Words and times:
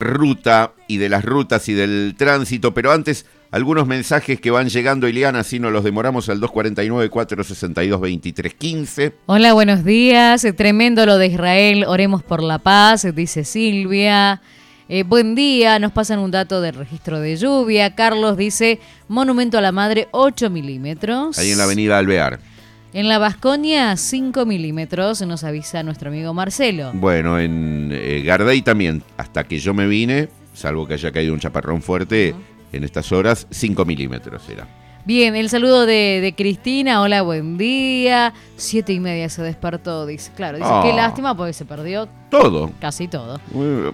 ruta 0.00 0.74
y 0.86 0.98
de 0.98 1.08
las 1.08 1.24
rutas 1.24 1.68
y 1.68 1.74
del 1.74 2.14
tránsito, 2.16 2.72
pero 2.72 2.92
antes 2.92 3.26
algunos 3.50 3.88
mensajes 3.88 4.40
que 4.40 4.52
van 4.52 4.68
llegando, 4.68 5.08
Ileana, 5.08 5.40
así 5.40 5.58
nos 5.58 5.72
los 5.72 5.82
demoramos 5.82 6.28
al 6.28 6.40
249-462-2315. 6.40 9.14
Hola, 9.26 9.54
buenos 9.54 9.84
días. 9.84 10.46
Tremendo 10.56 11.04
lo 11.04 11.18
de 11.18 11.26
Israel. 11.26 11.84
Oremos 11.88 12.22
por 12.22 12.44
la 12.44 12.60
paz, 12.60 13.08
dice 13.12 13.42
Silvia. 13.42 14.40
Eh, 14.88 15.02
buen 15.02 15.34
día, 15.34 15.80
nos 15.80 15.90
pasan 15.90 16.20
un 16.20 16.30
dato 16.30 16.60
del 16.60 16.76
registro 16.76 17.18
de 17.18 17.36
lluvia. 17.36 17.96
Carlos 17.96 18.36
dice, 18.36 18.78
Monumento 19.08 19.58
a 19.58 19.62
la 19.62 19.72
Madre, 19.72 20.06
8 20.12 20.48
milímetros. 20.48 21.36
Ahí 21.40 21.50
en 21.50 21.58
la 21.58 21.64
avenida 21.64 21.98
Alvear. 21.98 22.38
En 22.94 23.06
la 23.08 23.18
Vasconia, 23.18 23.96
5 23.96 24.46
milímetros, 24.46 25.20
nos 25.22 25.44
avisa 25.44 25.82
nuestro 25.82 26.08
amigo 26.08 26.32
Marcelo. 26.32 26.90
Bueno, 26.94 27.38
en 27.38 27.90
eh, 27.92 28.22
Gardey 28.24 28.62
también, 28.62 29.02
hasta 29.18 29.44
que 29.44 29.58
yo 29.58 29.74
me 29.74 29.86
vine, 29.86 30.30
salvo 30.54 30.86
que 30.86 30.94
haya 30.94 31.12
caído 31.12 31.34
un 31.34 31.40
chaparrón 31.40 31.82
fuerte, 31.82 32.34
en 32.72 32.84
estas 32.84 33.12
horas, 33.12 33.46
5 33.50 33.84
milímetros 33.84 34.48
era. 34.48 34.66
Bien, 35.08 35.34
el 35.36 35.48
saludo 35.48 35.86
de, 35.86 36.34
Cristina. 36.36 37.00
Hola, 37.00 37.22
buen 37.22 37.56
día. 37.56 38.34
Siete 38.58 38.92
y 38.92 39.00
media 39.00 39.30
se 39.30 39.40
despertó, 39.40 40.04
dice. 40.04 40.30
Claro, 40.36 40.58
dice, 40.58 40.68
qué 40.82 40.92
ah. 40.92 40.96
lástima 40.96 41.34
porque 41.34 41.54
se 41.54 41.64
perdió 41.64 42.06
todo. 42.30 42.70
Casi 42.78 43.08
todo. 43.08 43.40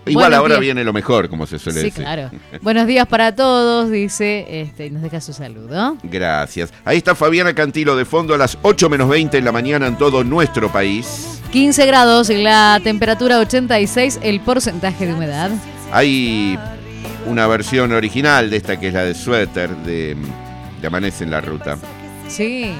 igual 0.07 0.35
ahora 0.35 0.59
viene 0.59 0.83
lo 0.83 0.93
mejor, 0.93 1.29
como 1.29 1.47
se 1.47 1.61
suele 1.61 1.83
decir. 1.83 1.93
Sí, 1.93 2.01
claro. 2.01 2.33
Buenos 2.63 2.89
días 2.89 3.07
para 3.07 3.33
todos, 3.33 3.93
dice, 3.93 4.45
este, 4.49 4.87
y 4.87 4.91
nos 4.91 5.03
deja 5.03 5.21
su 5.21 5.33
saludo. 5.33 5.97
Gracias. 6.03 6.73
Ahí 6.85 6.97
está 6.97 7.15
Fabiana 7.15 7.55
Cantilo 7.55 7.95
de 7.95 8.07
fondo 8.07 8.35
a 8.35 8.37
las 8.37 8.59
8 8.63 8.91
menos 8.91 9.09
20 9.09 9.39
en 9.39 9.45
la 9.45 9.53
mañana 9.53 9.87
en 9.87 9.97
todo 9.97 10.25
nuestro 10.25 10.73
país. 10.73 11.41
15 11.53 11.87
grados, 11.87 12.29
la 12.31 12.81
temperatura 12.83 13.39
86, 13.39 14.19
el 14.21 14.41
porcentaje 14.41 15.07
de 15.07 15.15
humedad. 15.15 15.53
Hay 15.93 16.59
una 17.29 17.47
versión 17.47 17.93
original 17.93 18.51
de 18.51 18.57
esta 18.57 18.81
que 18.81 18.89
es 18.89 18.95
la 18.95 19.05
de 19.05 19.15
suéter 19.15 19.71
de 19.77 20.17
amanece 20.87 21.25
en 21.25 21.31
la 21.31 21.41
ruta. 21.41 21.79
Sí. 22.29 22.73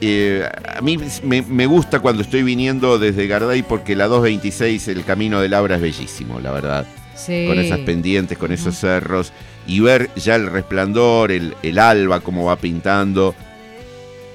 Eh, 0.00 0.48
a 0.66 0.80
mí 0.80 0.98
me, 1.22 1.66
gusta 1.66 2.00
cuando 2.00 2.22
estoy 2.22 2.42
viniendo 2.42 2.98
desde 2.98 3.26
Garday 3.26 3.62
porque 3.62 3.94
la 3.94 4.06
226, 4.06 4.88
el 4.88 5.04
camino 5.04 5.40
del 5.40 5.52
Abra 5.52 5.76
es 5.76 5.82
bellísimo, 5.82 6.40
la 6.40 6.52
verdad. 6.52 6.86
Sí. 7.14 7.46
Con 7.46 7.58
esas 7.58 7.80
pendientes, 7.80 8.38
con 8.38 8.50
esos 8.52 8.76
cerros. 8.76 9.32
Y 9.66 9.80
ver 9.80 10.10
ya 10.16 10.36
el 10.36 10.50
resplandor, 10.50 11.30
el, 11.30 11.78
alba, 11.78 12.20
cómo 12.20 12.44
va 12.44 12.56
pintando, 12.56 13.34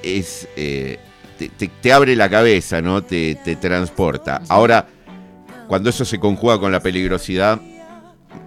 es. 0.02 0.48
Eh, 0.56 0.98
te, 1.82 1.92
abre 1.92 2.16
la 2.16 2.30
cabeza, 2.30 2.80
¿no? 2.80 3.02
Te, 3.02 3.34
te 3.34 3.56
transporta. 3.56 4.40
Ahora, 4.48 4.86
cuando 5.66 5.90
eso 5.90 6.04
se 6.04 6.18
conjuga 6.18 6.58
con 6.58 6.72
la 6.72 6.80
peligrosidad, 6.80 7.60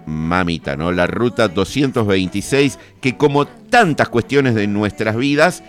mamita, 0.06 0.76
¿no? 0.76 0.92
La 0.92 1.06
ruta 1.06 1.48
226, 1.48 2.78
que 3.00 3.16
como 3.16 3.46
tantas 3.46 4.08
cuestiones 4.08 4.54
de 4.54 4.66
nuestras 4.66 5.16
vidas, 5.16 5.62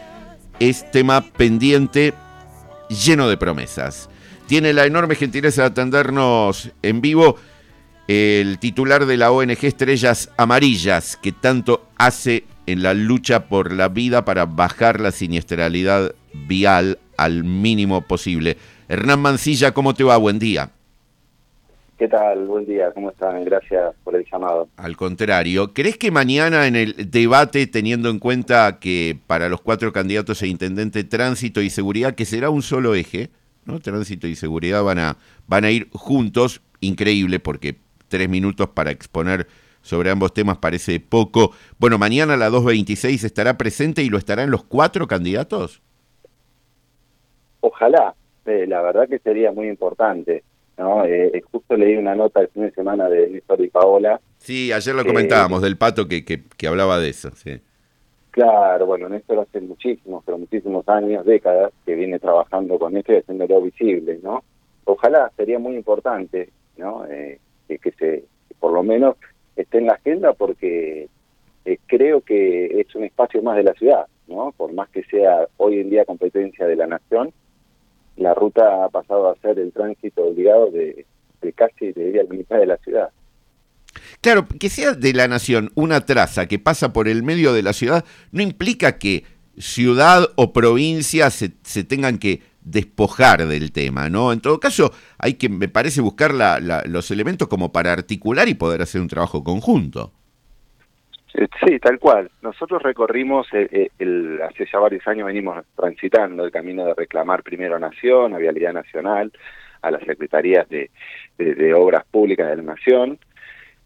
es 0.60 0.90
tema 0.92 1.22
pendiente 1.22 2.14
lleno 2.90 3.28
de 3.28 3.38
promesas. 3.38 4.10
Tiene 4.48 4.74
la 4.74 4.86
enorme 4.86 5.16
gentileza 5.16 5.62
de 5.62 5.68
atendernos 5.70 6.72
en 6.82 7.02
vivo 7.02 7.38
el 8.08 8.60
titular 8.60 9.06
de 9.06 9.18
la 9.18 9.32
ONG 9.32 9.64
Estrellas 9.64 10.30
Amarillas, 10.38 11.18
que 11.22 11.32
tanto 11.32 11.88
hace 11.98 12.46
en 12.66 12.84
la 12.84 12.94
lucha 12.94 13.48
por 13.48 13.72
la 13.72 13.88
vida 13.88 14.26
para 14.26 14.46
bajar 14.46 15.00
la 15.00 15.12
siniestralidad 15.12 16.14
vial 16.34 17.00
al 17.18 17.44
mínimo 17.44 18.02
posible. 18.02 18.58
Hernán 18.90 19.22
Mancilla, 19.22 19.74
¿cómo 19.74 19.94
te 19.94 20.04
va? 20.04 20.18
Buen 20.18 20.40
día. 20.40 20.72
¿Qué 22.02 22.08
tal? 22.08 22.48
Buen 22.48 22.66
día, 22.66 22.92
¿cómo 22.94 23.12
están? 23.12 23.46
Gracias 23.46 23.94
por 24.04 24.16
el 24.16 24.26
llamado. 24.26 24.68
Al 24.76 24.98
contrario, 24.98 25.72
¿crees 25.72 26.00
que 26.00 26.10
mañana 26.10 26.66
en 26.66 26.76
el 26.76 27.12
debate, 27.12 27.68
teniendo 27.68 28.10
en 28.10 28.18
cuenta 28.18 28.80
que 28.80 29.20
para 29.28 29.50
los 29.50 29.62
cuatro 29.62 29.94
candidatos 29.94 30.42
a 30.42 30.48
intendente 30.48 31.04
tránsito 31.04 31.62
y 31.62 31.70
seguridad, 31.70 32.16
que 32.16 32.26
será 32.26 32.50
un 32.50 32.64
solo 32.64 32.96
eje, 32.96 33.30
¿no? 33.66 33.80
Tránsito 33.80 34.25
y 34.25 34.34
seguridad 34.34 34.84
van 34.84 34.98
a, 34.98 35.18
van 35.46 35.64
a 35.64 35.70
ir 35.70 35.90
juntos, 35.92 36.64
increíble 36.80 37.40
porque 37.40 37.75
tres 38.08 38.28
minutos 38.28 38.70
para 38.70 38.90
exponer 38.90 39.46
sobre 39.84 40.09
ambos 40.09 40.34
temas 40.34 40.58
parece 40.58 41.00
poco. 41.00 41.52
Bueno, 41.78 42.00
mañana 42.00 42.34
a 42.34 42.38
las 42.38 42.52
2.26 42.52 43.24
estará 43.24 43.59
presente 43.59 44.02
y 44.02 44.09
lo 44.09 44.18
estarán 44.18 44.50
los 44.50 44.64
cuatro 44.64 45.06
candidatos. 45.08 45.84
Ojalá, 47.59 48.16
eh, 48.48 48.66
la 48.68 48.81
verdad 48.81 49.08
que 49.08 49.20
sería 49.20 49.52
muy 49.52 49.68
importante. 49.68 50.44
¿No? 50.81 51.06
Eh, 51.06 51.31
eh, 51.34 51.42
justo 51.52 51.78
leí 51.78 51.96
una 51.96 52.16
nota 52.16 52.42
el 52.42 52.47
fin 52.47 52.64
de 52.64 52.72
semana 52.72 53.08
de 53.08 53.30
Néstor 53.30 53.62
y 53.62 53.69
Paola. 53.69 54.19
Sí, 54.38 54.72
ayer 54.72 54.96
lo 54.96 55.06
comentábamos, 55.06 55.62
del 55.62 55.78
pato 55.78 56.08
que, 56.08 56.25
que, 56.25 56.68
hablaba 56.68 57.00
de 57.00 57.09
eso, 57.09 57.30
sí. 57.36 57.62
Claro, 58.31 58.88
bueno, 58.88 59.08
Néstor 59.08 59.40
hace 59.40 59.62
muchísimos, 59.62 60.24
pero 60.25 60.38
muchísimos 60.38 60.88
años, 60.90 61.25
décadas, 61.25 61.72
que 61.86 61.96
viene 61.96 62.18
trabajando 62.18 62.80
con 62.80 62.97
esto 62.97 63.14
y 63.14 63.18
haciéndolo 63.18 63.62
visible, 63.62 64.19
¿no? 64.24 64.44
Ojalá, 64.86 65.31
sería 65.38 65.59
muy 65.59 65.75
importante, 65.75 66.50
¿no? 66.78 67.06
Eh, 67.06 67.40
que, 67.68 67.92
se, 67.92 68.24
por 68.59 68.74
lo 68.74 68.84
menos 68.84 69.18
esté 69.56 69.78
en 69.78 69.86
la 69.86 69.94
agenda 69.94 70.34
porque 70.34 71.08
creo 71.86 72.22
que 72.22 72.81
es 72.81 72.96
un 72.96 73.03
espacio 73.03 73.42
más 73.44 73.56
de 73.56 73.63
la 73.63 73.74
ciudad, 73.74 74.08
¿no? 74.28 74.52
Por 74.58 74.74
más 74.74 74.90
que 74.90 75.03
sea 75.03 75.48
hoy 75.58 75.80
en 75.80 75.90
día 75.90 76.06
competencia 76.06 76.66
de 76.66 76.75
la 76.75 76.88
nación, 76.88 77.31
la 78.22 78.34
ruta 78.34 78.86
ha 78.86 78.90
pasado 78.90 79.30
a 79.30 79.36
ser 79.38 79.59
el 79.59 79.72
tránsito 79.72 80.24
obligado 80.24 80.72
de, 80.72 81.06
casi, 81.56 81.92
de 81.92 82.12
la 82.12 82.24
mitad 82.24 82.58
de 82.58 82.66
la 82.66 82.78
ciudad. 82.78 83.09
Claro, 84.22 84.48
que 84.48 84.70
sea 84.70 84.94
de 84.94 85.14
la 85.14 85.28
nación 85.28 85.72
una 85.76 86.06
traza 86.06 86.48
que 86.48 86.60
pasa 86.60 86.94
por 86.94 87.08
el 87.08 87.24
medio 87.24 87.54
de 87.54 87.64
la 87.64 87.74
ciudad 87.74 88.06
no 88.31 88.42
implica 88.42 88.98
que 88.98 89.26
ciudad 89.58 90.30
o 90.36 90.54
provincia 90.54 91.30
se, 91.30 91.52
se 91.64 91.84
tengan 91.84 92.18
que 92.18 92.42
despojar 92.64 93.48
del 93.48 93.72
tema, 93.72 94.10
¿no? 94.10 94.31
En 94.31 94.40
todo 94.40 94.60
caso, 94.60 94.92
hay 95.18 95.36
que, 95.36 95.50
me 95.50 95.68
parece, 95.68 96.02
buscar 96.02 96.34
la, 96.34 96.60
los 96.86 97.12
elementos 97.12 97.48
como 97.48 97.72
para 97.72 97.92
articular 97.92 98.48
y 98.48 98.54
poder 98.54 98.81
hacer 98.81 99.02
un 99.02 99.08
trabajo 99.08 99.44
conjunto. 99.44 100.14
Sí, 101.34 101.80
tal 101.80 101.97
cual. 102.00 102.30
Nosotros 102.42 102.81
recorrimos, 102.84 103.47
eh, 103.53 103.68
eh, 103.72 103.90
el, 104.00 104.42
hace 104.42 104.66
ya 104.72 104.80
varios 104.80 105.08
años 105.08 105.28
venimos 105.28 105.64
transitando 105.75 106.44
el 106.44 106.52
camino 106.52 106.86
de 106.86 106.94
reclamar 106.94 107.42
primero 107.42 107.80
Nación, 107.80 108.34
a 108.34 108.38
Vialidad 108.38 108.74
Nacional, 108.74 109.31
a 109.81 109.92
las 109.92 110.03
secretarías 110.03 110.68
de, 110.69 110.90
Obras 111.74 112.03
Públicas 112.12 112.50
de 112.50 112.58
la 112.58 112.64
Nación. 112.64 113.18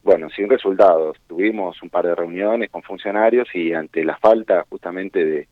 Bueno, 0.04 0.30
sin 0.30 0.50
resultados. 0.50 1.18
Tuvimos 1.28 1.82
un 1.84 1.90
par 1.90 2.06
de 2.06 2.16
reuniones 2.16 2.70
con 2.72 2.82
funcionarios 2.82 3.48
y 3.54 3.74
ante 3.74 4.04
la 4.04 4.18
falta 4.18 4.66
justamente 4.70 5.48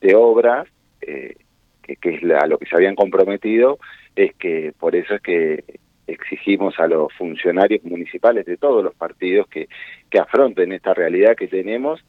de, 0.00 0.14
obras, 0.14 0.66
eh, 1.00 1.36
que, 1.82 1.96
que, 1.96 2.14
es 2.14 2.24
a 2.24 2.46
lo 2.46 2.58
que 2.58 2.66
se 2.66 2.76
habían 2.76 2.96
comprometido, 2.96 3.78
es 4.16 4.34
que 4.34 4.72
por 4.78 4.96
eso 4.96 5.14
es 5.14 5.22
que 5.22 5.64
exigimos 6.06 6.78
a 6.78 6.86
los 6.86 7.12
funcionarios 7.14 7.84
municipales 7.84 8.46
de 8.46 8.56
todos 8.56 8.82
los 8.82 8.94
partidos 8.94 9.48
que, 9.48 9.68
que 10.10 10.18
afronten 10.18 10.72
esta 10.72 10.94
realidad 10.94 11.36
que 11.36 11.48
tenemos 11.48 12.04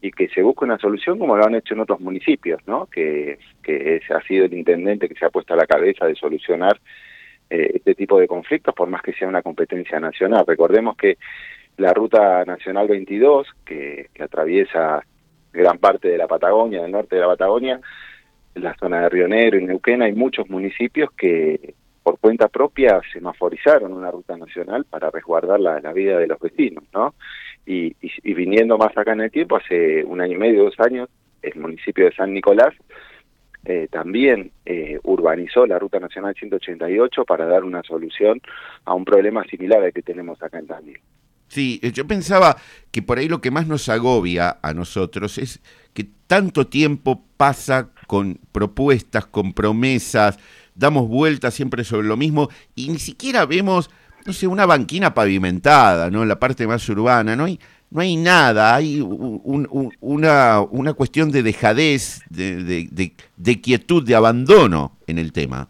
y 0.00 0.10
que 0.10 0.28
se 0.28 0.42
busque 0.42 0.64
una 0.64 0.78
solución 0.78 1.18
como 1.18 1.36
lo 1.36 1.44
han 1.44 1.54
hecho 1.54 1.74
en 1.74 1.80
otros 1.80 2.00
municipios, 2.00 2.60
¿no? 2.66 2.86
Que, 2.86 3.38
que 3.62 4.00
ha 4.10 4.20
sido 4.22 4.44
el 4.44 4.54
intendente 4.54 5.08
que 5.08 5.14
se 5.14 5.24
ha 5.24 5.30
puesto 5.30 5.54
a 5.54 5.56
la 5.56 5.66
cabeza 5.66 6.06
de 6.06 6.14
solucionar 6.14 6.78
eh, 7.50 7.72
este 7.74 7.94
tipo 7.94 8.18
de 8.18 8.28
conflictos, 8.28 8.74
por 8.74 8.88
más 8.88 9.02
que 9.02 9.12
sea 9.12 9.28
una 9.28 9.42
competencia 9.42 9.98
nacional. 10.00 10.44
Recordemos 10.46 10.96
que 10.96 11.18
la 11.76 11.92
Ruta 11.92 12.44
Nacional 12.44 12.88
22, 12.88 13.46
que, 13.64 14.08
que 14.12 14.22
atraviesa 14.22 15.02
gran 15.52 15.78
parte 15.78 16.08
de 16.08 16.18
la 16.18 16.26
Patagonia, 16.26 16.82
del 16.82 16.92
norte 16.92 17.16
de 17.16 17.22
la 17.22 17.28
Patagonia, 17.28 17.80
en 18.54 18.62
la 18.62 18.74
zona 18.74 19.02
de 19.02 19.08
Río 19.08 19.28
Negro 19.28 19.58
y 19.58 19.64
Neuquén, 19.64 20.02
hay 20.02 20.12
muchos 20.12 20.48
municipios 20.48 21.10
que, 21.12 21.74
por 22.06 22.20
cuenta 22.20 22.46
propia 22.46 23.00
semaforizaron 23.12 23.92
una 23.92 24.12
ruta 24.12 24.36
nacional 24.36 24.84
para 24.84 25.10
resguardar 25.10 25.58
la, 25.58 25.92
vida 25.92 26.16
de 26.16 26.28
los 26.28 26.38
vecinos, 26.38 26.84
¿no? 26.94 27.16
Y, 27.66 27.96
viniendo 28.22 28.78
más 28.78 28.96
acá 28.96 29.14
en 29.14 29.22
el 29.22 29.30
tiempo, 29.32 29.56
hace 29.56 30.04
un 30.04 30.20
año 30.20 30.34
y 30.34 30.38
medio, 30.38 30.62
dos 30.62 30.78
años, 30.78 31.08
el 31.42 31.56
municipio 31.56 32.04
de 32.04 32.14
San 32.14 32.32
Nicolás 32.32 32.72
eh, 33.64 33.88
también 33.90 34.52
eh, 34.64 35.00
urbanizó 35.02 35.66
la 35.66 35.80
Ruta 35.80 35.98
Nacional 35.98 36.36
188 36.38 37.24
para 37.24 37.44
dar 37.44 37.64
una 37.64 37.82
solución 37.82 38.40
a 38.84 38.94
un 38.94 39.04
problema 39.04 39.42
similar 39.42 39.82
al 39.82 39.92
que 39.92 40.02
tenemos 40.02 40.40
acá 40.40 40.60
en 40.60 40.68
Tandil. 40.68 41.00
Sí, 41.48 41.80
eh, 41.82 41.90
yo 41.90 42.06
pensaba 42.06 42.56
que 42.92 43.02
por 43.02 43.18
ahí 43.18 43.26
lo 43.26 43.40
que 43.40 43.50
más 43.50 43.66
nos 43.66 43.88
agobia 43.88 44.58
a 44.62 44.72
nosotros 44.74 45.38
es 45.38 45.60
que 45.92 46.06
tanto 46.28 46.68
tiempo 46.68 47.24
pasa 47.36 47.90
con 48.06 48.38
propuestas, 48.52 49.26
con 49.26 49.52
promesas, 49.54 50.38
damos 50.76 51.08
vueltas 51.08 51.54
siempre 51.54 51.84
sobre 51.84 52.06
lo 52.06 52.16
mismo 52.16 52.48
y 52.74 52.88
ni 52.88 52.98
siquiera 52.98 53.46
vemos, 53.46 53.90
no 54.26 54.32
sé, 54.32 54.46
una 54.46 54.66
banquina 54.66 55.14
pavimentada, 55.14 56.10
¿no? 56.10 56.22
En 56.22 56.28
la 56.28 56.38
parte 56.38 56.66
más 56.66 56.88
urbana, 56.88 57.34
no 57.34 57.44
hay, 57.44 57.58
no 57.90 58.00
hay 58.00 58.16
nada, 58.16 58.74
hay 58.74 59.00
una, 59.00 60.60
una 60.60 60.92
cuestión 60.92 61.30
de 61.30 61.42
dejadez, 61.42 62.22
de, 62.30 62.88
de, 63.36 63.60
quietud, 63.60 64.06
de 64.06 64.14
abandono 64.14 64.92
en 65.06 65.18
el 65.18 65.32
tema. 65.32 65.68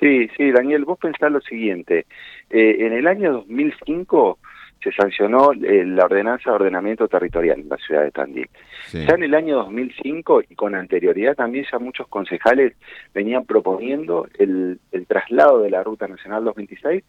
Sí, 0.00 0.28
sí, 0.36 0.50
Daniel, 0.50 0.84
vos 0.84 0.98
pensás 0.98 1.32
lo 1.32 1.40
siguiente, 1.40 2.06
eh, 2.50 2.76
en 2.80 2.92
el 2.92 3.06
año 3.06 3.32
2005 3.32 4.38
se 4.86 4.92
sancionó 4.92 5.52
eh, 5.52 5.84
la 5.84 6.04
ordenanza 6.04 6.50
de 6.50 6.56
ordenamiento 6.56 7.08
territorial 7.08 7.58
en 7.58 7.68
la 7.68 7.76
ciudad 7.76 8.04
de 8.04 8.12
Tandil. 8.12 8.48
Ya 8.92 9.14
en 9.14 9.24
el 9.24 9.34
año 9.34 9.56
2005 9.56 10.42
y 10.48 10.54
con 10.54 10.76
anterioridad 10.76 11.34
también 11.34 11.66
ya 11.70 11.78
muchos 11.78 12.06
concejales 12.06 12.74
venían 13.12 13.44
proponiendo 13.44 14.28
el, 14.38 14.78
el 14.92 15.06
traslado 15.06 15.62
de 15.62 15.70
la 15.70 15.82
Ruta 15.82 16.06
Nacional 16.06 16.44
226 16.44 17.02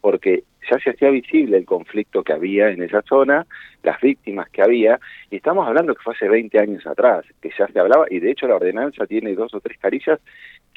porque 0.00 0.44
ya 0.68 0.78
se 0.78 0.90
hacía 0.90 1.10
visible 1.10 1.56
el 1.58 1.66
conflicto 1.66 2.22
que 2.22 2.32
había 2.32 2.70
en 2.70 2.82
esa 2.82 3.02
zona, 3.02 3.46
las 3.82 4.00
víctimas 4.00 4.48
que 4.50 4.62
había, 4.62 4.98
y 5.30 5.36
estamos 5.36 5.66
hablando 5.66 5.94
que 5.94 6.02
fue 6.02 6.14
hace 6.14 6.28
20 6.28 6.58
años 6.58 6.86
atrás, 6.86 7.24
que 7.40 7.50
ya 7.58 7.66
se 7.66 7.78
hablaba, 7.78 8.06
y 8.10 8.18
de 8.18 8.30
hecho 8.30 8.46
la 8.46 8.56
ordenanza 8.56 9.06
tiene 9.06 9.34
dos 9.34 9.52
o 9.54 9.60
tres 9.60 9.78
carillas 9.78 10.20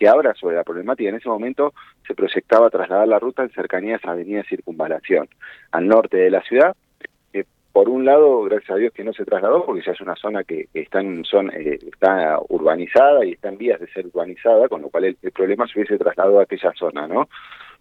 que 0.04 0.34
sobre 0.40 0.56
la 0.56 0.64
problemática. 0.64 1.10
En 1.10 1.16
ese 1.16 1.30
momento 1.30 1.74
se 2.06 2.14
proyectaba 2.14 2.70
trasladar 2.70 3.08
la 3.08 3.20
ruta 3.20 3.44
en 3.44 3.50
cercanías 3.52 4.04
a 4.04 4.12
Avenida 4.12 4.44
Circunvalación, 4.44 5.28
al 5.72 5.88
norte 5.88 6.18
de 6.18 6.30
la 6.30 6.42
ciudad. 6.42 6.76
que 7.32 7.46
por 7.72 7.90
un 7.90 8.06
lado, 8.06 8.44
gracias 8.44 8.72
a 8.72 8.76
Dios 8.76 8.94
que 8.94 9.04
no 9.04 9.14
se 9.14 9.26
trasladó, 9.26 9.66
porque 9.66 9.84
ya 9.86 9.94
es 9.94 10.02
una 10.02 10.16
zona 10.16 10.44
que 10.44 10.68
está, 10.74 11.00
en, 11.00 11.24
son, 11.24 11.50
eh, 11.52 11.80
está 11.82 12.38
urbanizada 12.50 13.26
y 13.26 13.32
está 13.32 13.50
en 13.50 13.58
vías 13.58 13.80
de 13.80 13.88
ser 13.88 14.06
urbanizada, 14.08 14.68
con 14.68 14.82
lo 14.82 14.90
cual 14.90 15.06
el, 15.06 15.16
problema 15.32 15.66
se 15.68 15.80
hubiese 15.80 15.98
trasladado 15.98 16.40
a 16.40 16.44
aquella 16.44 16.74
zona, 16.74 17.08
¿no? 17.08 17.30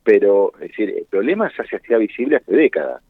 pero 0.04 0.52
es 0.54 0.70
decir, 0.70 0.94
el 0.96 1.04
problema 1.04 1.50
ya 1.56 1.64
se 1.64 1.76
hacía 1.76 1.98
visible 1.98 2.36
hace 2.36 2.52
décadas. 2.54 3.02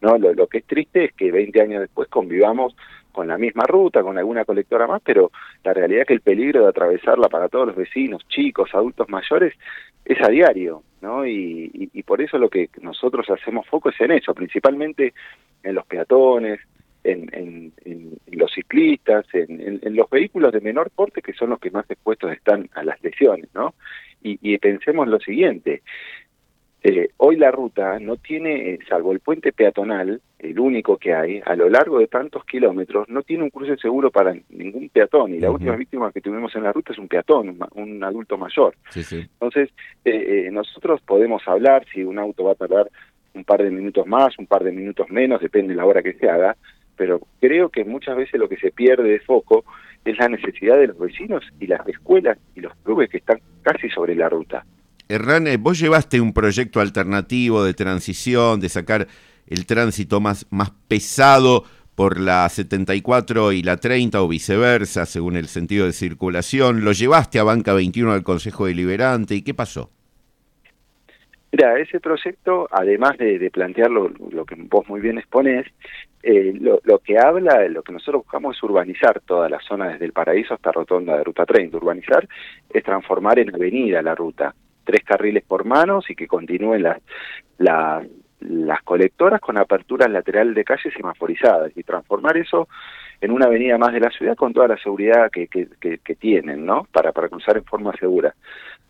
¿no? 0.00 0.18
Lo, 0.18 0.46
que 0.46 0.58
es 0.58 0.64
triste 0.64 1.04
es 1.04 1.12
que 1.14 1.30
20 1.30 1.60
años 1.60 1.80
después 1.80 2.08
convivamos 2.08 2.74
con 3.14 3.28
la 3.28 3.38
misma 3.38 3.64
ruta, 3.64 4.02
con 4.02 4.18
alguna 4.18 4.44
colectora 4.44 4.86
más, 4.86 5.00
pero 5.02 5.30
la 5.62 5.72
realidad 5.72 6.02
es 6.02 6.08
que 6.08 6.14
el 6.14 6.20
peligro 6.20 6.62
de 6.62 6.68
atravesarla 6.68 7.28
para 7.28 7.48
todos 7.48 7.68
los 7.68 7.76
vecinos, 7.76 8.26
chicos, 8.28 8.74
adultos 8.74 9.08
mayores, 9.08 9.54
es 10.04 10.20
a 10.20 10.28
diario, 10.28 10.82
¿no? 11.00 11.24
Y, 11.24 11.70
y, 11.72 11.90
y 11.92 12.02
por 12.02 12.20
eso 12.20 12.36
lo 12.36 12.50
que 12.50 12.68
nosotros 12.82 13.30
hacemos 13.30 13.66
foco 13.66 13.88
es 13.88 14.00
en 14.00 14.10
eso, 14.10 14.34
principalmente 14.34 15.14
en 15.62 15.74
los 15.74 15.86
peatones, 15.86 16.60
en, 17.04 17.72
en, 17.84 18.18
los 18.32 18.52
ciclistas, 18.52 19.26
en, 19.32 19.80
en, 19.82 19.96
los 19.96 20.10
vehículos 20.10 20.52
de 20.52 20.60
menor 20.60 20.90
porte, 20.90 21.22
que 21.22 21.34
son 21.34 21.50
los 21.50 21.60
que 21.60 21.70
más 21.70 21.88
expuestos 21.88 22.32
están 22.32 22.68
a 22.74 22.82
las 22.82 23.02
lesiones, 23.02 23.48
¿no? 23.54 23.74
Y, 24.22 24.38
y 24.42 24.58
pensemos 24.58 25.06
lo 25.06 25.20
siguiente, 25.20 25.82
eh, 26.86 27.08
hoy 27.16 27.36
la 27.36 27.50
ruta 27.50 27.98
no 27.98 28.16
tiene, 28.16 28.74
eh, 28.74 28.78
salvo 28.86 29.12
el 29.12 29.20
puente 29.20 29.52
peatonal, 29.52 30.20
el 30.38 30.60
único 30.60 30.98
que 30.98 31.14
hay, 31.14 31.40
a 31.46 31.56
lo 31.56 31.70
largo 31.70 31.98
de 31.98 32.08
tantos 32.08 32.44
kilómetros, 32.44 33.08
no 33.08 33.22
tiene 33.22 33.44
un 33.44 33.48
cruce 33.48 33.78
seguro 33.78 34.10
para 34.10 34.34
ningún 34.50 34.90
peatón. 34.90 35.32
Y 35.32 35.40
la 35.40 35.50
última 35.50 35.76
víctima 35.76 36.12
que 36.12 36.20
tuvimos 36.20 36.54
en 36.54 36.64
la 36.64 36.72
ruta 36.72 36.92
es 36.92 36.98
un 36.98 37.08
peatón, 37.08 37.58
un, 37.74 38.04
adulto 38.04 38.36
mayor. 38.36 38.76
Sí, 38.90 39.02
sí. 39.02 39.20
Entonces, 39.20 39.70
eh, 40.04 40.50
nosotros 40.52 41.00
podemos 41.00 41.42
hablar 41.48 41.86
si 41.90 42.04
un 42.04 42.18
auto 42.18 42.44
va 42.44 42.52
a 42.52 42.56
tardar 42.56 42.90
un 43.32 43.44
par 43.44 43.62
de 43.62 43.70
minutos 43.70 44.06
más, 44.06 44.38
un 44.38 44.46
par 44.46 44.62
de 44.62 44.72
minutos 44.72 45.08
menos, 45.08 45.40
depende 45.40 45.72
de 45.72 45.76
la 45.76 45.86
hora 45.86 46.02
que 46.02 46.12
se 46.12 46.28
haga, 46.28 46.54
pero 46.96 47.18
creo 47.40 47.70
que 47.70 47.86
muchas 47.86 48.14
veces 48.14 48.38
lo 48.38 48.48
que 48.48 48.58
se 48.58 48.70
pierde 48.70 49.08
de 49.08 49.20
foco 49.20 49.64
es 50.04 50.18
la 50.18 50.28
necesidad 50.28 50.76
de 50.76 50.88
los 50.88 50.98
vecinos 50.98 51.42
y 51.58 51.66
las 51.66 51.88
escuelas 51.88 52.36
y 52.54 52.60
los 52.60 52.74
clubes 52.84 53.08
que 53.08 53.16
están 53.16 53.40
casi 53.62 53.88
sobre 53.88 54.14
la 54.14 54.28
ruta. 54.28 54.66
Hernán, 55.08 55.44
vos 55.60 55.78
llevaste 55.78 56.20
un 56.20 56.32
proyecto 56.32 56.80
alternativo 56.80 57.62
de 57.62 57.74
transición, 57.74 58.60
de 58.60 58.68
sacar 58.70 59.06
el 59.46 59.66
tránsito 59.66 60.20
más, 60.20 60.46
más 60.50 60.70
pesado 60.88 61.64
por 61.94 62.18
la 62.18 62.48
74 62.48 63.52
y 63.52 63.62
la 63.62 63.76
30 63.76 64.22
o 64.22 64.28
viceversa, 64.28 65.06
según 65.06 65.36
el 65.36 65.46
sentido 65.46 65.86
de 65.86 65.92
circulación. 65.92 66.84
Lo 66.84 66.92
llevaste 66.92 67.38
a 67.38 67.44
Banca 67.44 67.74
21 67.74 68.12
al 68.12 68.22
Consejo 68.22 68.66
Deliberante 68.66 69.34
y 69.34 69.42
¿qué 69.42 69.54
pasó? 69.54 69.90
Mira, 71.52 71.78
ese 71.78 72.00
proyecto, 72.00 72.66
además 72.72 73.16
de, 73.16 73.38
de 73.38 73.50
plantear 73.50 73.88
lo, 73.88 74.08
lo, 74.08 74.44
que 74.44 74.56
vos 74.58 74.88
muy 74.88 75.00
bien 75.00 75.18
exponés, 75.18 75.66
eh, 76.22 76.52
lo, 76.58 76.80
lo, 76.82 76.98
que 76.98 77.16
habla, 77.16 77.68
lo 77.68 77.82
que 77.82 77.92
nosotros 77.92 78.22
buscamos 78.24 78.56
es 78.56 78.62
urbanizar 78.64 79.20
toda 79.20 79.48
la 79.48 79.60
zona 79.60 79.90
desde 79.90 80.06
el 80.06 80.12
Paraíso 80.12 80.54
hasta 80.54 80.72
Rotonda 80.72 81.16
de 81.16 81.22
Ruta 81.22 81.46
30. 81.46 81.76
Urbanizar 81.76 82.26
es 82.70 82.82
transformar 82.82 83.38
en 83.38 83.54
avenida 83.54 84.02
la 84.02 84.16
ruta 84.16 84.52
tres 84.84 85.02
carriles 85.04 85.44
por 85.44 85.64
manos 85.64 86.08
y 86.10 86.14
que 86.14 86.26
continúen 86.26 86.82
las, 86.82 87.00
las, 87.58 88.82
colectoras 88.82 89.40
con 89.40 89.56
aperturas 89.58 90.10
lateral 90.10 90.54
de 90.54 90.64
calles 90.64 90.92
semaforizadas 90.94 91.72
y 91.76 91.82
transformar 91.82 92.36
eso 92.36 92.68
en 93.20 93.30
una 93.30 93.46
avenida 93.46 93.78
más 93.78 93.92
de 93.92 94.00
la 94.00 94.10
ciudad 94.10 94.36
con 94.36 94.52
toda 94.52 94.68
la 94.68 94.76
seguridad 94.76 95.30
que, 95.30 95.48
que, 95.48 95.68
que, 95.80 95.98
que 95.98 96.14
tienen, 96.14 96.66
¿no? 96.66 96.86
Para, 96.92 97.12
para 97.12 97.28
cruzar 97.28 97.56
en 97.56 97.64
forma 97.64 97.92
segura. 97.96 98.34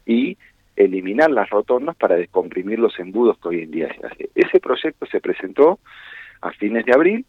Y 0.04 0.36
eliminar 0.76 1.30
las 1.30 1.48
rotondas 1.50 1.96
para 1.96 2.16
descomprimir 2.16 2.78
los 2.78 2.98
embudos 2.98 3.38
que 3.38 3.48
hoy 3.48 3.62
en 3.62 3.70
día 3.70 3.88
se 3.94 4.06
hace. 4.06 4.30
Ese 4.34 4.60
proyecto 4.60 5.06
se 5.06 5.20
presentó 5.20 5.78
a 6.40 6.50
fines 6.50 6.84
de 6.84 6.92
abril 6.92 7.24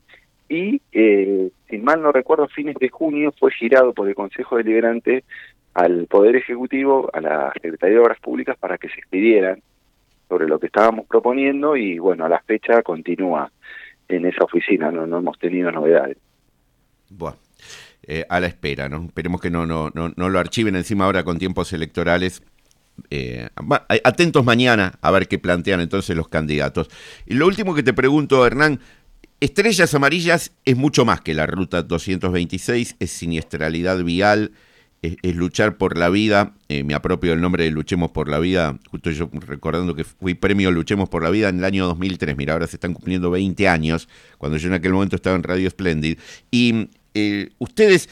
y, 0.49 0.81
eh, 0.91 1.49
si 1.69 1.77
mal 1.77 2.01
no 2.01 2.11
recuerdo, 2.11 2.43
a 2.43 2.47
fines 2.47 2.75
de 2.79 2.89
junio 2.89 3.33
fue 3.39 3.51
girado 3.51 3.93
por 3.93 4.07
el 4.07 4.15
Consejo 4.15 4.57
Deliberante 4.57 5.23
al 5.73 6.07
Poder 6.07 6.35
Ejecutivo, 6.35 7.09
a 7.13 7.21
la 7.21 7.53
Secretaría 7.53 7.95
de 7.95 8.01
Obras 8.01 8.19
Públicas 8.19 8.57
para 8.57 8.77
que 8.77 8.89
se 8.89 8.95
expidieran 8.95 9.61
sobre 10.29 10.47
lo 10.47 10.59
que 10.59 10.67
estábamos 10.67 11.05
proponiendo 11.05 11.75
y 11.75 11.99
bueno, 11.99 12.25
a 12.25 12.29
la 12.29 12.39
fecha 12.39 12.81
continúa 12.81 13.51
en 14.07 14.25
esa 14.25 14.43
oficina, 14.43 14.91
no, 14.91 15.05
no 15.05 15.17
hemos 15.17 15.37
tenido 15.39 15.71
novedades. 15.71 16.17
Bueno, 17.09 17.37
eh, 18.03 18.25
a 18.29 18.39
la 18.39 18.47
espera, 18.47 18.87
¿no? 18.87 19.05
Esperemos 19.05 19.41
que 19.41 19.49
no, 19.49 19.65
no, 19.65 19.89
no, 19.93 20.11
no 20.15 20.29
lo 20.29 20.39
archiven 20.39 20.75
encima 20.75 21.05
ahora 21.05 21.23
con 21.23 21.39
tiempos 21.39 21.73
electorales. 21.73 22.43
Eh, 23.09 23.49
atentos 24.05 24.45
mañana 24.45 24.93
a 25.01 25.11
ver 25.11 25.27
qué 25.27 25.37
plantean 25.37 25.81
entonces 25.81 26.15
los 26.15 26.27
candidatos. 26.27 26.89
Y 27.25 27.33
lo 27.33 27.47
último 27.47 27.75
que 27.75 27.83
te 27.83 27.93
pregunto, 27.93 28.45
Hernán, 28.45 28.79
Estrellas 29.41 29.93
Amarillas 29.93 30.53
es 30.63 30.77
mucho 30.77 31.03
más 31.03 31.21
que 31.21 31.33
la 31.33 31.45
ruta 31.45 31.83
226, 31.83 32.95
es 32.99 33.11
siniestralidad 33.11 34.01
vial, 34.03 34.53
es, 35.01 35.35
luchar 35.35 35.77
por 35.77 35.97
la 35.97 36.09
vida, 36.09 36.53
eh, 36.69 36.83
me 36.83 36.93
apropio 36.93 37.31
del 37.31 37.41
nombre 37.41 37.65
de 37.65 37.71
Luchemos 37.71 38.11
por 38.11 38.29
la 38.29 38.39
Vida, 38.39 38.79
justo 38.89 39.11
yo 39.11 39.29
recordando 39.33 39.93
que 39.93 40.05
fui 40.05 40.33
premio 40.35 40.71
Luchemos 40.71 41.09
por 41.09 41.21
la 41.21 41.29
Vida 41.29 41.49
en 41.49 41.59
el 41.59 41.65
año 41.65 41.85
2003, 41.85 42.37
mira, 42.37 42.53
ahora 42.53 42.65
se 42.65 42.77
están 42.77 42.93
cumpliendo 42.93 43.29
20 43.29 43.67
años, 43.67 44.07
cuando 44.37 44.57
yo 44.57 44.69
en 44.69 44.73
aquel 44.73 44.93
momento 44.93 45.17
estaba 45.17 45.35
en 45.35 45.43
Radio 45.43 45.69
Splendid, 45.69 46.17
y 46.49 46.89
eh, 47.13 47.49
ustedes 47.59 48.09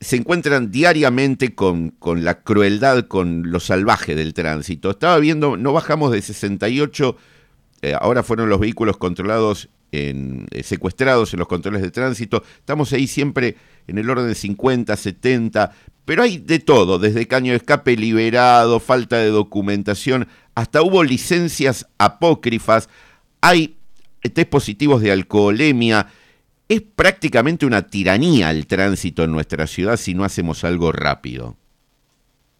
se 0.00 0.16
encuentran 0.16 0.72
diariamente 0.72 1.54
con, 1.54 1.90
con 1.90 2.24
la 2.24 2.42
crueldad, 2.42 3.06
con 3.06 3.50
lo 3.50 3.60
salvaje 3.60 4.14
del 4.14 4.34
tránsito. 4.34 4.90
Estaba 4.90 5.18
viendo, 5.18 5.56
no 5.56 5.72
bajamos 5.72 6.12
de 6.12 6.20
68, 6.20 7.16
eh, 7.80 7.94
ahora 7.98 8.22
fueron 8.22 8.50
los 8.50 8.60
vehículos 8.60 8.98
controlados 8.98 9.70
en, 9.94 10.46
eh, 10.50 10.62
secuestrados 10.62 11.32
en 11.32 11.38
los 11.38 11.48
controles 11.48 11.82
de 11.82 11.90
tránsito. 11.90 12.42
Estamos 12.58 12.92
ahí 12.92 13.06
siempre 13.06 13.56
en 13.86 13.98
el 13.98 14.08
orden 14.08 14.28
de 14.28 14.34
50, 14.34 14.96
70, 14.96 15.72
pero 16.04 16.22
hay 16.22 16.38
de 16.38 16.58
todo, 16.58 16.98
desde 16.98 17.26
caño 17.26 17.52
de 17.52 17.58
escape 17.58 17.96
liberado, 17.96 18.80
falta 18.80 19.18
de 19.18 19.28
documentación, 19.28 20.28
hasta 20.54 20.82
hubo 20.82 21.02
licencias 21.02 21.88
apócrifas, 21.98 22.88
hay 23.40 23.76
test 24.32 24.50
positivos 24.50 25.02
de 25.02 25.12
alcoholemia. 25.12 26.06
Es 26.68 26.80
prácticamente 26.80 27.66
una 27.66 27.82
tiranía 27.82 28.50
el 28.50 28.66
tránsito 28.66 29.24
en 29.24 29.32
nuestra 29.32 29.66
ciudad 29.66 29.96
si 29.96 30.14
no 30.14 30.24
hacemos 30.24 30.64
algo 30.64 30.92
rápido. 30.92 31.56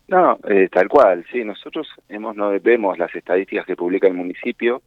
No, 0.08 0.38
eh, 0.49 0.68
tal 0.70 0.88
cual, 0.88 1.25
sí, 1.32 1.44
nosotros 1.44 1.88
hemos, 2.08 2.37
no 2.37 2.50
vemos 2.61 2.99
las 2.99 3.14
estadísticas 3.14 3.64
que 3.64 3.75
publica 3.75 4.06
el 4.06 4.12
municipio, 4.12 4.82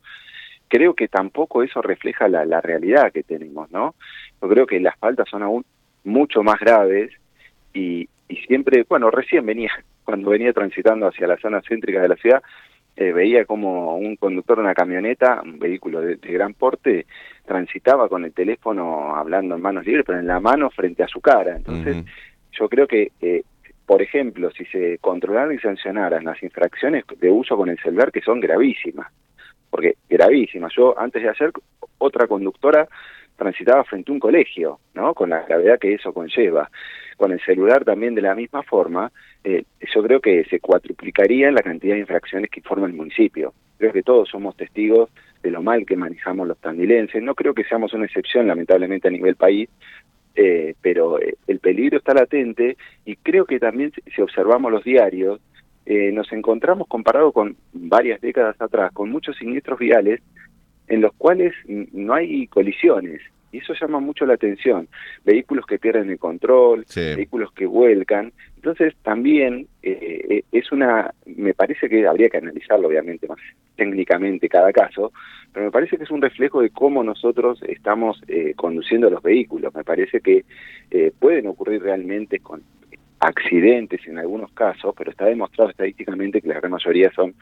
creo 0.68 0.94
que 0.94 1.08
tampoco 1.08 1.64
eso 1.64 1.82
refleja 1.82 2.28
la, 2.28 2.46
la 2.46 2.62
realidad 2.62 3.12
que 3.12 3.24
tenemos, 3.24 3.72
¿no? 3.72 3.96
Yo 4.42 4.50
creo 4.50 4.68
que 4.68 4.80
las 4.80 4.98
faltas 4.98 5.28
son 5.30 5.44
aún 5.44 5.66
mucho 6.04 6.44
más 6.44 6.60
graves 6.60 7.12
y, 7.74 8.08
y 8.28 8.36
siempre, 8.48 8.86
bueno, 8.88 9.12
recién 9.12 9.46
venía, 9.46 9.72
cuando 10.04 10.32
venía 10.32 10.54
transitando 10.54 11.08
hacia 11.08 11.28
la 11.28 11.38
zona 11.38 11.62
céntrica 11.62 12.02
de 12.02 12.08
la 12.08 12.16
ciudad, 12.16 12.42
eh, 12.96 13.12
veía 13.14 13.46
como 13.46 13.96
un 13.98 14.16
conductor 14.16 14.58
de 14.58 14.64
una 14.64 14.74
camioneta, 14.74 15.42
un 15.44 15.60
vehículo 15.60 16.02
de, 16.02 16.16
de, 16.16 16.34
gran 16.34 16.56
porte, 16.56 17.06
transitaba 17.46 18.10
con 18.10 18.26
el 18.26 18.34
teléfono 18.34 19.16
hablando 19.16 19.56
en 19.56 19.62
manos 19.62 19.86
libres, 19.86 20.04
pero 20.04 20.20
en 20.20 20.26
la 20.26 20.40
mano 20.40 20.72
frente 20.72 21.04
a 21.04 21.08
su 21.08 21.22
cara. 21.22 21.58
Entonces, 21.58 21.96
uh 21.96 22.00
-huh. 22.00 22.06
yo 22.60 22.68
creo 22.68 22.88
que, 22.88 23.12
eh, 23.22 23.44
por 23.86 24.02
ejemplo, 24.02 24.50
si 24.50 24.66
se 24.66 24.98
controlaran 24.98 25.54
y 25.54 25.60
sancionaran 25.60 26.26
las 26.26 26.42
infracciones 26.42 27.04
de 27.20 27.30
uso 27.30 27.56
con 27.56 27.70
el 27.70 27.78
celular, 27.78 28.12
que 28.12 28.22
son 28.22 28.40
gravísimas, 28.40 29.12
porque 29.70 29.96
gravísimas. 30.10 30.74
Yo, 30.76 30.98
antes 31.00 31.22
de 31.22 31.30
ayer, 31.30 31.52
otra 31.98 32.28
conductora 32.28 32.88
transitaba 33.36 33.84
frente 33.84 34.12
a 34.12 34.14
un 34.14 34.20
colegio, 34.20 34.80
¿no? 34.94 35.14
Con 35.14 35.30
la 35.30 35.44
gravedad 35.44 35.80
que 35.80 35.94
eso 35.94 36.14
conlleva. 36.14 36.70
Con 37.16 37.32
el 37.32 37.40
celular 37.42 37.86
también 37.86 38.16
de 38.16 38.22
la 38.22 38.36
misma 38.36 38.64
forma, 38.64 39.12
eh, 39.44 39.64
yo 39.94 40.04
creo 40.04 40.20
que 40.20 40.44
se 40.46 40.60
cuatriplicaría 40.60 41.52
la 41.52 41.62
cantidad 41.62 41.94
de 41.94 42.02
infracciones 42.02 42.50
que 42.50 42.62
forma 42.62 42.88
el 42.88 42.94
municipio. 42.94 43.54
Creo 43.78 43.94
que 43.94 44.04
todos 44.04 44.30
somos 44.30 44.56
testigos 44.56 45.10
de 45.44 45.52
lo 45.52 45.62
mal 45.62 45.86
que 45.86 45.96
manejamos 45.96 46.48
los 46.48 46.58
tandilenses. 46.58 47.22
No 47.22 47.36
creo 47.36 47.54
que 47.54 47.64
seamos 47.64 47.94
una 47.94 48.06
excepción, 48.06 48.48
lamentablemente, 48.48 49.08
a 49.08 49.12
nivel 49.12 49.36
país, 49.36 49.70
eh, 50.36 50.76
pero 50.82 51.20
eh, 51.20 51.36
el 51.48 51.60
peligro 51.60 51.98
está 51.98 52.14
latente 52.14 52.78
y 53.06 53.16
creo 53.16 53.46
que 53.46 53.60
también 53.60 53.92
si 54.14 54.22
observamos 54.22 54.72
los 54.72 54.84
diarios, 54.84 55.40
eh, 55.90 56.12
nos 56.12 56.30
encontramos 56.34 56.86
comparado 56.90 57.32
con 57.32 57.56
varias 57.72 58.20
décadas 58.20 58.60
atrás, 58.60 58.92
con 58.92 59.10
muchos 59.10 59.38
siniestros 59.38 59.80
viales 59.80 60.22
en 60.90 61.00
los 61.00 61.14
cuales 61.14 61.54
no 61.66 62.14
hay 62.14 62.48
colisiones. 62.48 63.22
Y 63.54 63.60
eso 63.60 63.74
llama 63.74 64.02
mucho 64.02 64.26
la 64.26 64.34
atención. 64.34 64.90
Vehículos 65.24 65.66
que 65.66 65.80
pierden 65.80 66.10
el 66.10 66.20
control, 66.20 66.86
vehículos 66.94 67.54
que 67.54 67.66
vuelcan. 67.66 68.34
Entonces 68.58 68.96
también 69.02 69.68
eh, 69.82 70.26
eh, 70.30 70.44
es 70.52 70.74
una, 70.74 71.14
me 71.26 71.54
parece 71.54 71.88
que 71.88 72.06
habría 72.06 72.28
que 72.28 72.38
analizarlo 72.38 72.90
obviamente 72.90 73.26
más 73.26 73.40
técnicamente 73.78 74.50
cada 74.50 74.74
caso, 74.74 75.14
pero 75.54 75.68
me 75.68 75.72
parece 75.72 75.98
que 75.98 76.04
es 76.04 76.12
un 76.12 76.22
reflejo 76.22 76.62
de 76.62 76.72
cómo 76.72 77.02
nosotros 77.04 77.62
estamos 77.66 78.22
eh, 78.28 78.54
conduciendo 78.58 79.10
los 79.10 79.24
vehículos. 79.24 79.74
Me 79.74 79.86
parece 79.86 80.20
que 80.20 80.44
pueden 81.20 81.48
ocurrir 81.48 81.82
realmente 81.82 82.40
con 82.40 82.62
accidentes 83.20 84.06
en 84.08 84.18
algunos 84.20 84.52
casos, 84.52 84.94
pero 84.98 85.12
está 85.12 85.26
demostrado 85.26 85.70
estadísticamente 85.72 86.42
que 86.42 86.48
la 86.48 86.60
gran 86.60 86.72
mayoría 86.72 87.12
son 87.12 87.34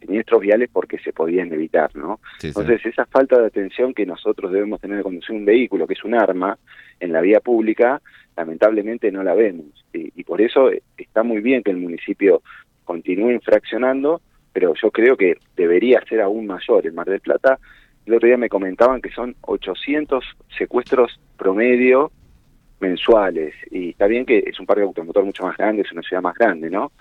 siniestros 0.00 0.40
viales 0.40 0.70
porque 0.72 0.98
se 0.98 1.12
podían 1.12 1.52
evitar, 1.52 1.94
¿no? 1.94 2.20
Entonces, 2.42 2.84
esa 2.86 3.06
falta 3.06 3.38
de 3.38 3.46
atención 3.46 3.92
que 3.92 4.06
nosotros 4.06 4.50
debemos 4.50 4.80
tener 4.80 4.96
de 4.96 5.02
conducir 5.02 5.36
un 5.36 5.44
vehículo, 5.44 5.86
que 5.86 5.94
es 5.94 6.04
un 6.04 6.14
arma, 6.14 6.58
en 6.98 7.12
la 7.12 7.20
vía 7.20 7.40
pública, 7.40 8.00
lamentablemente 8.36 9.12
no 9.12 9.22
la 9.22 9.34
vemos. 9.34 9.66
Y, 9.92 10.24
por 10.24 10.40
eso 10.40 10.70
está 10.96 11.22
muy 11.22 11.40
bien 11.40 11.62
que 11.62 11.70
el 11.70 11.76
municipio 11.76 12.42
continúe 12.84 13.32
infraccionando, 13.32 14.20
pero 14.52 14.74
yo 14.80 14.90
creo 14.90 15.16
que 15.16 15.36
debería 15.56 16.00
ser 16.08 16.20
aún 16.20 16.46
mayor. 16.46 16.86
En 16.86 16.94
Mar 16.94 17.08
del 17.08 17.20
Plata, 17.20 17.58
el 18.06 18.14
otro 18.14 18.26
día 18.26 18.36
me 18.36 18.48
comentaban 18.48 19.02
que 19.02 19.10
son 19.10 19.34
800 19.42 20.24
secuestros 20.56 21.20
promedio 21.36 22.12
mensuales. 22.80 23.54
Y 23.70 23.90
está 23.90 24.06
bien 24.06 24.26
que 24.26 24.38
es 24.46 24.58
un 24.58 24.66
parque 24.66 24.82
automotor 24.82 25.24
mucho 25.24 25.44
más 25.44 25.56
grande, 25.56 25.82
es 25.82 25.92
una 25.92 26.02
ciudad 26.02 26.22
más 26.22 26.34
grande, 26.34 26.70
¿no? 26.70 26.92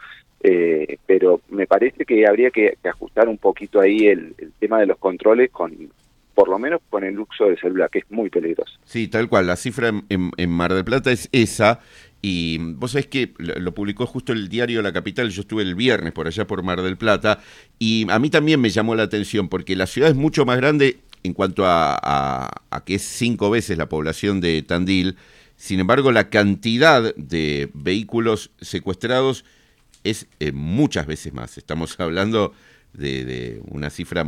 Eh, 0.41 0.97
pero 1.05 1.41
me 1.49 1.67
parece 1.67 2.05
que 2.05 2.25
habría 2.25 2.49
que, 2.51 2.77
ajustar 2.83 3.27
un 3.27 3.37
poquito 3.37 3.81
ahí 3.81 4.07
el, 4.07 4.35
tema 4.59 4.79
de 4.79 4.85
los 4.85 4.97
controles 4.97 5.51
con 5.51 5.73
por 6.33 6.47
lo 6.47 6.57
menos 6.57 6.79
con 6.89 7.03
el 7.03 7.19
uso 7.19 7.45
del 7.45 7.59
celular, 7.59 7.89
que 7.89 7.99
es 7.99 8.05
muy 8.09 8.29
peligroso. 8.29 8.71
Sí, 8.85 9.09
tal 9.09 9.27
cual, 9.27 9.45
la 9.45 9.57
cifra 9.57 9.91
en, 10.07 10.49
Mar 10.49 10.73
del 10.73 10.85
Plata 10.85 11.11
es 11.11 11.27
esa, 11.33 11.81
y 12.21 12.57
vos 12.75 12.93
sabés 12.93 13.07
que 13.07 13.33
lo, 13.39 13.73
publicó 13.73 14.05
justo 14.05 14.31
el 14.31 14.47
diario 14.47 14.81
La 14.81 14.93
Capital, 14.93 15.31
yo 15.31 15.41
estuve 15.41 15.63
el 15.63 15.75
viernes 15.75 16.13
por 16.13 16.27
allá 16.27 16.47
por 16.47 16.63
Mar 16.63 16.81
del 16.81 16.95
Plata, 16.95 17.39
y 17.77 18.07
a 18.09 18.19
mí 18.19 18.29
también 18.29 18.61
me 18.61 18.69
llamó 18.69 18.95
la 18.95 19.03
atención, 19.03 19.49
porque 19.49 19.75
la 19.75 19.85
ciudad 19.85 20.11
es 20.11 20.15
mucho 20.15 20.45
más 20.45 20.55
grande 20.55 20.99
en 21.23 21.33
cuanto 21.33 21.65
a, 21.65 22.49
a 22.71 22.85
que 22.85 22.95
es 22.95 23.01
cinco 23.01 23.49
veces 23.49 23.77
la 23.77 23.89
población 23.89 24.39
de 24.39 24.61
Tandil, 24.61 25.17
sin 25.59 25.81
embargo 25.81 26.13
la 26.13 26.29
cantidad 26.29 27.13
de 27.15 27.69
vehículos 27.73 28.51
secuestrados 28.61 29.43
es 30.05 30.27
eh, 30.39 30.53
muchas 30.53 31.05
veces 31.05 31.33
más. 31.33 31.57
Estamos 31.57 31.95
hablando 31.99 32.53
de, 32.93 33.61
una 33.67 33.89
cifra 33.89 34.25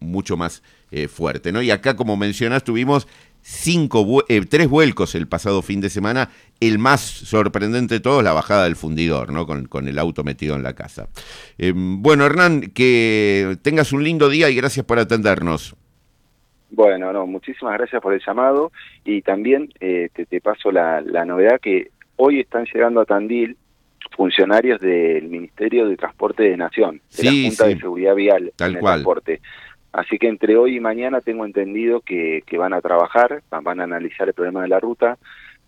mucho 0.00 0.36
más 0.36 0.64
eh, 0.90 1.06
fuerte. 1.06 1.52
¿no? 1.52 1.62
Y 1.62 1.70
acá, 1.70 1.94
como 1.94 2.16
mencionas, 2.16 2.64
tuvimos 2.64 3.06
cinco 3.42 4.24
eh, 4.28 4.44
tres 4.44 4.68
vuelcos 4.68 5.14
el 5.14 5.28
pasado 5.28 5.62
fin 5.62 5.80
de 5.80 5.88
semana. 5.88 6.30
El 6.58 6.80
más 6.80 7.00
sorprendente 7.00 7.94
de 7.94 8.00
todos, 8.00 8.24
la 8.24 8.32
bajada 8.32 8.64
del 8.64 8.74
fundidor, 8.74 9.32
¿no? 9.32 9.46
Con, 9.46 9.66
con 9.66 9.86
el 9.86 10.00
auto 10.00 10.24
metido 10.24 10.56
en 10.56 10.64
la 10.64 10.74
casa. 10.74 11.08
bueno, 11.72 12.26
Hernán, 12.26 12.72
que 12.74 13.56
tengas 13.62 13.92
un 13.92 14.02
lindo 14.02 14.28
día 14.28 14.50
y 14.50 14.56
gracias 14.56 14.84
por 14.84 14.98
atendernos. 14.98 15.76
Bueno, 16.70 17.12
no, 17.12 17.26
muchísimas 17.26 17.74
gracias 17.74 18.02
por 18.02 18.12
el 18.12 18.20
llamado 18.24 18.72
y 19.04 19.22
también 19.22 19.68
te, 19.78 20.08
te, 20.08 20.40
paso 20.40 20.72
la, 20.72 21.00
la 21.00 21.24
novedad 21.24 21.60
que 21.60 21.90
hoy 22.16 22.40
están 22.40 22.66
llegando 22.72 23.00
a 23.00 23.04
Tandil 23.04 23.56
funcionarios 24.16 24.80
del 24.80 25.28
Ministerio 25.28 25.88
de 25.88 25.96
Transporte 25.96 26.44
de 26.44 26.56
Nación, 26.56 27.00
de 27.16 27.24
la 27.24 27.30
Junta 27.30 27.66
de 27.66 27.78
Seguridad 27.78 28.14
Vial 28.14 28.52
Tal 28.56 28.70
en 28.72 28.76
el 28.76 28.82
transporte. 28.82 29.40
Así 29.92 30.18
que 30.18 30.28
entre 30.28 30.56
hoy 30.56 30.76
y 30.76 30.80
mañana 30.80 31.20
tengo 31.20 31.46
entendido 31.46 32.00
que, 32.00 32.42
van 32.58 32.74
a 32.74 32.80
trabajar, 32.80 33.42
van 33.50 33.80
a 33.80 33.84
analizar 33.84 34.28
el 34.28 34.34
problema 34.34 34.62
de 34.62 34.68
la 34.68 34.80
ruta. 34.80 35.18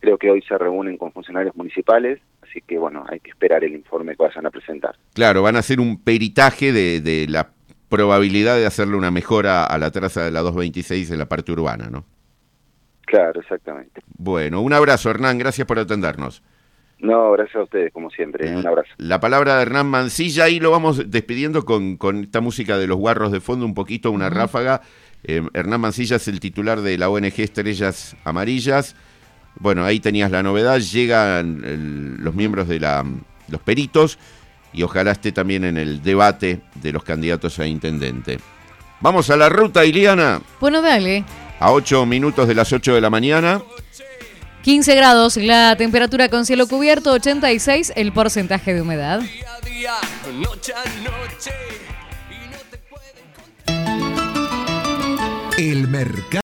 Creo 0.01 0.19
que 0.19 0.31
hoy 0.31 0.43
se 0.43 0.57
reúnen 0.57 0.97
con 0.97 1.13
funcionarios 1.13 1.57
municipales, 1.57 2.21
así 2.43 2.61
que 2.61 2.79
bueno, 2.79 3.05
hay 3.09 3.21
que 3.21 3.31
esperar 3.31 3.65
el 3.65 3.75
informe 3.75 4.15
que 4.15 4.23
vayan 4.23 4.47
a 4.47 4.51
presentar. 4.51 4.95
Claro, 5.15 5.43
van 5.43 5.57
a 5.57 5.61
hacer 5.61 5.81
un 5.81 6.03
peritaje 6.03 6.73
de, 6.73 7.01
de 7.01 7.27
la 7.27 7.49
probabilidad 7.89 8.57
de 8.57 8.67
hacerle 8.67 8.97
una 8.97 9.11
mejora 9.11 9.65
a 9.65 9.79
la 9.79 9.91
traza 9.91 10.25
de 10.25 10.31
la 10.31 10.41
226 10.41 11.11
en 11.11 11.19
la 11.19 11.29
parte 11.29 11.53
urbana, 11.53 11.89
¿no? 11.91 12.05
Claro, 13.07 13.41
exactamente. 13.41 14.03
Bueno, 14.17 14.61
un 14.61 14.73
abrazo, 14.73 15.11
Hernán, 15.11 15.39
gracias 15.39 15.67
por 15.67 15.79
atendernos. 15.79 16.43
No, 16.99 17.33
gracias 17.33 17.57
a 17.57 17.63
ustedes, 17.63 17.93
como 17.93 18.11
siempre. 18.11 18.55
Un 18.55 18.67
abrazo. 18.67 18.91
La 18.99 19.21
palabra 19.21 19.57
de 19.57 19.63
Hernán 19.63 19.87
Mancilla, 19.87 20.49
y 20.49 20.61
lo 20.61 20.71
vamos 20.71 21.11
despidiendo 21.11 21.65
con, 21.65 21.97
con 21.97 22.25
esta 22.25 22.41
música 22.41 22.77
de 22.77 22.87
los 22.87 22.99
guarros 22.99 23.33
de 23.33 23.41
fondo, 23.41 23.65
un 23.65 23.75
poquito, 23.75 24.11
una 24.11 24.29
ráfaga. 24.29 24.83
Eh, 25.25 25.43
Hernán 25.55 25.81
Mancilla 25.81 26.17
es 26.17 26.29
el 26.29 26.41
titular 26.41 26.81
de 26.81 26.99
la 26.99 27.09
ONG 27.09 27.41
Estrellas 27.41 28.17
Amarillas. 28.25 28.97
Bueno, 29.61 29.85
ahí 29.85 30.01
tenías 30.01 30.31
la 30.31 30.43
novedad, 30.43 30.79
llegan 30.79 32.19
los 32.23 32.35
miembros 32.35 32.69
de 32.69 32.81
la, 32.81 33.05
los 33.49 33.61
peritos 33.63 34.19
y 34.73 34.83
ojalá 34.83 35.13
esté 35.13 35.33
también 35.33 35.65
en 35.65 35.77
el 35.77 36.03
debate 36.03 36.61
de 36.75 36.93
los 36.93 37.03
candidatos 37.03 37.59
a 37.59 37.67
intendente. 37.67 38.39
Vamos 39.01 39.31
a 39.31 39.37
la 39.37 39.49
ruta, 39.49 39.85
Iliana. 39.85 40.41
Bueno, 40.61 40.83
dale. 40.83 41.25
A 41.61 41.73
8 41.73 42.07
minutos 42.07 42.47
de 42.49 42.55
las 42.55 42.73
8 42.73 42.95
de 42.95 43.01
la 43.01 43.11
mañana. 43.11 43.63
15 44.63 44.95
grados 44.97 45.37
la 45.37 45.77
temperatura 45.77 46.29
con 46.29 46.45
cielo 46.45 46.67
cubierto, 46.67 47.13
86 47.13 47.93
el 47.97 48.13
porcentaje 48.13 48.75
de 48.75 48.83
humedad. 48.83 49.23
El 55.57 55.89
mercado. 55.89 56.29